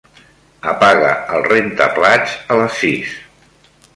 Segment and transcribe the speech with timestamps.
[0.71, 3.15] Apaga el rentaplats a les sis.